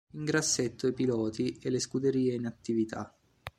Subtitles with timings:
[0.13, 3.15] In grassetto i piloti e le scuderie in attività.